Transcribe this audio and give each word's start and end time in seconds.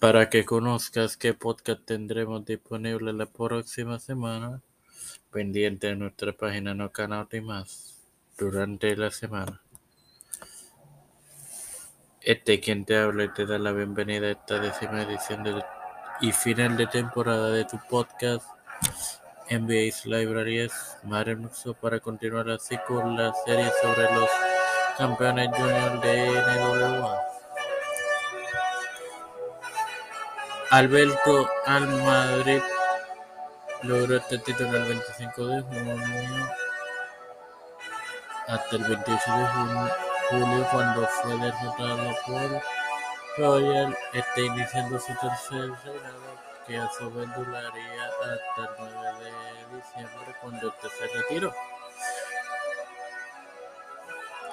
Para 0.00 0.30
que 0.30 0.44
conozcas 0.44 1.16
qué 1.16 1.34
podcast 1.34 1.84
tendremos 1.84 2.44
disponible 2.44 3.12
la 3.12 3.26
próxima 3.26 3.98
semana, 3.98 4.60
pendiente 5.32 5.88
de 5.88 5.96
nuestra 5.96 6.32
página 6.32 6.72
No 6.72 6.92
Canal 6.92 7.26
y 7.32 7.40
más 7.40 7.96
durante 8.38 8.94
la 8.94 9.10
semana. 9.10 9.60
Este 12.20 12.60
quien 12.60 12.84
te 12.84 12.96
habla 12.96 13.24
y 13.24 13.32
te 13.32 13.44
da 13.44 13.58
la 13.58 13.72
bienvenida 13.72 14.28
a 14.28 14.30
esta 14.30 14.60
décima 14.60 15.02
edición 15.02 15.42
de, 15.42 15.64
y 16.20 16.30
final 16.30 16.76
de 16.76 16.86
temporada 16.86 17.50
de 17.50 17.64
tu 17.64 17.80
podcast 17.90 18.46
NBA's 19.50 20.06
Libraries 20.06 20.72
Marenuxo 21.02 21.74
para 21.74 21.98
continuar 21.98 22.48
así 22.50 22.76
con 22.86 23.16
la 23.16 23.34
serie 23.44 23.68
sobre 23.82 24.04
los 24.14 24.30
campeones 24.96 25.48
junior 25.56 26.00
de 26.02 26.28
NWA. 26.30 27.37
Alberto 30.70 31.48
Almadrid 31.64 32.62
logró 33.82 34.16
este 34.16 34.36
título 34.38 34.76
el 34.76 34.84
25 34.84 35.46
de 35.46 35.62
junio 35.62 36.50
hasta 38.48 38.76
el 38.76 38.82
28 38.84 39.32
de 39.32 39.46
julio 40.28 40.68
cuando 40.70 41.06
fue 41.06 41.38
derrotado 41.38 42.14
por 42.26 42.62
Royal, 43.38 43.96
está 44.12 44.40
iniciando 44.40 44.98
su 44.98 45.14
tercer 45.14 45.70
reinado 45.84 46.38
que 46.66 46.76
a 46.76 46.90
su 46.90 47.10
vez 47.12 47.28
duraría 47.34 48.04
hasta 48.06 48.62
el 48.62 48.92
9 48.94 49.24
de 49.24 49.76
diciembre 49.76 50.36
cuando 50.42 50.68
este 50.68 50.88
se 50.90 51.18
retiró. 51.18 51.54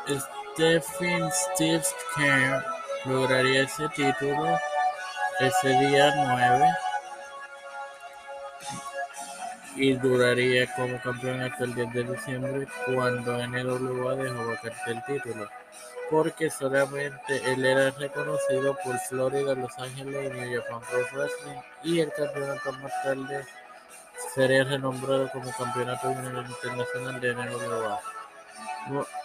Stephen 0.07 1.29
Steve 1.31 1.83
Kerr 2.15 2.63
lograría 3.05 3.63
ese 3.63 3.89
título 3.89 4.57
ese 5.39 5.67
día 5.67 6.13
9 6.15 6.75
y 9.75 9.93
duraría 9.93 10.73
como 10.75 10.99
campeón 11.01 11.41
hasta 11.41 11.65
el 11.65 11.75
10 11.75 11.93
de 11.93 12.03
diciembre 12.03 12.67
cuando 12.85 13.45
NWA 13.45 14.15
dejó 14.15 14.47
vacante 14.47 14.91
el 14.91 15.03
título 15.03 15.49
porque 16.09 16.49
solamente 16.49 17.41
él 17.51 17.65
era 17.65 17.91
reconocido 17.91 18.77
por 18.83 18.97
Florida, 18.99 19.55
Los 19.55 19.77
Ángeles 19.77 20.31
y 20.31 20.39
New 20.39 20.61
Japan 20.61 20.81
Pro 20.89 20.99
Wrestling 21.13 21.59
y 21.83 21.99
el 21.99 22.11
campeonato 22.13 22.71
más 22.73 23.03
tarde 23.03 23.45
sería 24.33 24.63
renombrado 24.63 25.29
como 25.31 25.51
Campeonato 25.51 26.11
Internacional 26.11 27.19
de 27.19 27.33
NWA. 27.33 27.99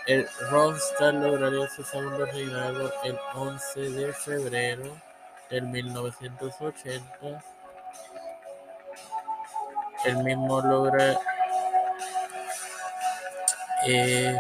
El 0.06 0.27
Ron 0.50 0.77
lograría 1.22 1.69
su 1.69 1.84
segundo 1.84 2.24
reinado 2.24 2.92
el 3.05 3.19
11 3.34 3.80
de 3.80 4.12
febrero 4.12 5.09
en 5.50 5.70
1980, 5.70 7.44
el 10.04 10.16
mismo 10.24 10.60
logra 10.60 11.18
eh, 13.86 14.38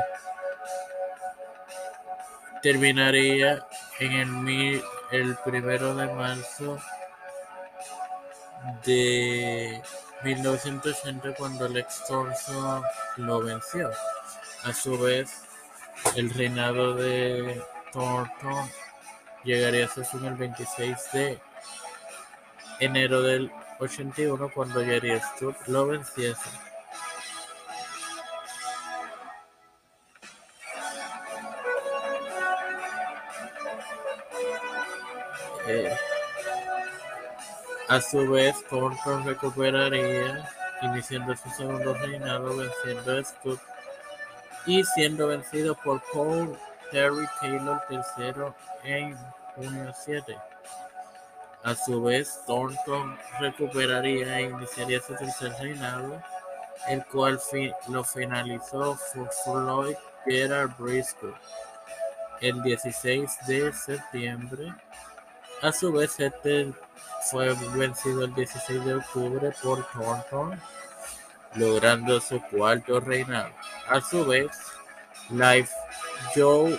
terminaría 2.62 3.66
en 3.98 4.12
el, 4.48 4.82
el 5.10 5.36
primero 5.44 5.94
de 5.94 6.06
marzo 6.14 6.78
de 8.84 9.82
1980 10.22 11.34
cuando 11.34 11.68
Lex 11.68 12.04
Thompson 12.06 12.82
lo 13.16 13.40
venció. 13.40 13.90
A 14.64 14.72
su 14.74 14.98
vez, 14.98 15.42
el 16.16 16.30
reinado 16.34 16.94
de 16.94 17.62
Thornton 17.92 18.70
llegaría 19.44 19.86
a 19.86 19.88
su 19.88 20.04
fin 20.04 20.24
el 20.24 20.34
26 20.34 20.96
de 21.12 21.38
enero 22.80 23.22
del 23.22 23.50
81 23.78 24.50
cuando 24.54 24.84
Jerry 24.84 25.18
Stubb 25.20 25.54
lo 25.66 25.86
venciese. 25.86 26.50
Eh, 35.66 35.96
a 37.88 38.00
su 38.00 38.28
vez, 38.30 38.56
Thornton 38.68 39.24
recuperaría, 39.24 40.48
iniciando 40.82 41.36
su 41.36 41.48
segundo 41.50 41.94
reinado, 41.94 42.56
venciendo 42.56 43.18
a 43.18 43.24
Stubb 43.24 43.58
y 44.66 44.84
siendo 44.84 45.28
vencido 45.28 45.74
por 45.76 46.02
Paul 46.12 46.58
Terry 46.90 47.26
Taylor 47.40 47.80
III 47.90 48.52
en 48.84 49.16
junio 49.54 49.92
7. 50.04 50.36
A 51.62 51.74
su 51.74 52.02
vez, 52.02 52.40
Thornton 52.46 53.18
recuperaría 53.38 54.38
e 54.38 54.42
iniciaría 54.44 55.00
su 55.00 55.14
tercer 55.14 55.52
reinado, 55.60 56.22
el 56.88 57.04
cual 57.06 57.38
lo 57.88 58.02
finalizó 58.02 58.96
Floyd 59.44 59.96
Gerard 60.24 60.70
Briscoe 60.78 61.34
el 62.40 62.62
16 62.62 63.30
de 63.46 63.72
septiembre. 63.72 64.72
A 65.62 65.72
su 65.72 65.92
vez, 65.92 66.18
este 66.18 66.72
fue 67.30 67.54
vencido 67.74 68.24
el 68.24 68.34
16 68.34 68.84
de 68.84 68.94
octubre 68.94 69.52
por 69.62 69.84
Thornton, 69.92 70.60
logrando 71.54 72.20
su 72.20 72.40
cuarto 72.48 73.00
reinado. 73.00 73.50
A 73.88 74.00
su 74.00 74.24
vez, 74.24 74.50
Life 75.28 75.72
Joe, 76.34 76.78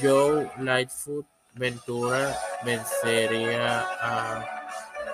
Joe 0.00 0.50
Lightfoot 0.58 1.26
Ventura 1.54 2.36
vencería 2.64 3.86
a 4.00 4.44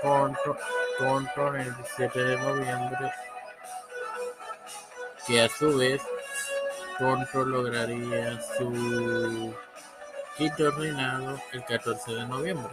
Thornton 0.00 1.56
el 1.56 1.76
17 1.76 2.18
de 2.18 2.36
noviembre, 2.38 3.12
que 5.26 5.40
a 5.42 5.48
su 5.48 5.76
vez 5.76 6.02
Thornton 6.98 7.50
lograría 7.50 8.40
su 8.56 9.54
quinto 10.36 10.70
reinado 10.70 11.38
el 11.52 11.64
14 11.64 12.12
de 12.12 12.26
noviembre. 12.26 12.72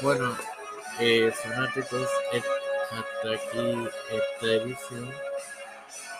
Bueno, 0.00 0.34
eh, 0.98 1.30
fanáticos, 1.30 2.08
hasta 2.32 3.34
aquí 3.34 3.88
esta 4.10 4.46
edición. 4.46 5.10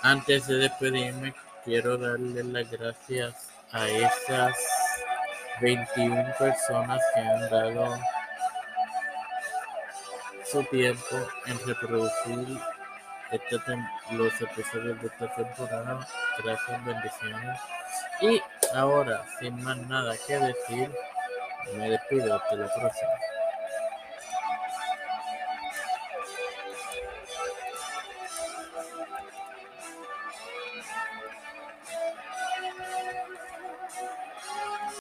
Antes 0.02 0.47
de 0.47 0.56
despedirme, 0.56 1.34
quiero 1.70 1.97
darle 1.97 2.42
las 2.42 2.69
gracias 2.69 3.48
a 3.70 3.86
esas 3.86 4.56
21 5.60 6.34
personas 6.36 7.00
que 7.14 7.20
han 7.20 7.48
dado 7.48 7.97
su 10.50 10.64
tiempo 10.64 11.16
en 11.47 11.56
reproducir 11.64 12.58
este 13.31 13.56
los 14.10 14.32
episodios 14.41 15.00
de 15.00 15.06
esta 15.06 15.32
temporada. 15.36 16.08
Gracias, 16.42 16.84
bendiciones. 16.84 17.60
Y 18.20 18.42
ahora, 18.75 19.25
sin 19.38 19.62
más 19.62 19.76
nada 19.87 20.16
que 20.26 20.38
decir, 20.41 20.91
me 21.76 21.88
despido 21.88 22.34
hasta 22.34 22.56
la 22.56 22.66
próxima. 22.66 23.12